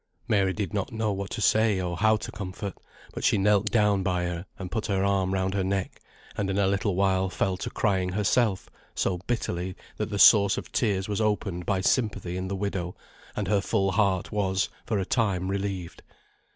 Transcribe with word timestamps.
Mary 0.27 0.51
did 0.51 0.73
not 0.73 0.91
know 0.91 1.11
what 1.11 1.29
to 1.29 1.41
say, 1.41 1.79
or 1.79 1.95
how 1.95 2.17
to 2.17 2.31
comfort; 2.31 2.73
but 3.13 3.23
she 3.23 3.37
knelt 3.37 3.69
down 3.71 4.01
by 4.01 4.23
her, 4.23 4.47
and 4.57 4.71
put 4.71 4.87
her 4.87 5.03
arm 5.03 5.31
round 5.31 5.53
her 5.53 5.63
neck, 5.63 6.01
and 6.35 6.49
in 6.49 6.57
a 6.57 6.65
little 6.65 6.95
while 6.95 7.29
fell 7.29 7.55
to 7.55 7.69
crying 7.69 8.09
herself 8.09 8.67
so 8.95 9.19
bitterly, 9.27 9.75
that 9.97 10.09
the 10.09 10.17
source 10.17 10.57
of 10.57 10.71
tears 10.71 11.07
was 11.07 11.21
opened 11.21 11.67
by 11.67 11.81
sympathy 11.81 12.35
in 12.35 12.47
the 12.47 12.55
widow, 12.55 12.95
and 13.35 13.47
her 13.47 13.61
full 13.61 13.91
heart 13.91 14.31
was, 14.31 14.69
for 14.87 14.97
a 14.97 15.05
time, 15.05 15.49
relieved. 15.49 16.01